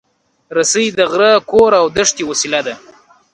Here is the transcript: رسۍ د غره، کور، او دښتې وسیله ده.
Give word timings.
رسۍ 0.57 0.85
د 0.97 0.99
غره، 1.11 1.31
کور، 1.51 1.71
او 1.79 1.85
دښتې 1.97 2.23
وسیله 2.31 2.59
ده. 2.67 2.75